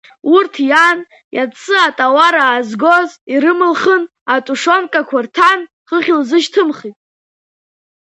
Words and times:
Урҭ 0.35 0.53
иан 0.69 0.99
иацы 1.35 1.75
атауар 1.87 2.35
аазгоз 2.37 3.09
ирымылхын, 3.33 4.03
атушионкақәа 4.33 5.19
рҭан, 5.25 5.59
хыхь 5.89 6.09
илзышьҭымхит. 6.13 6.97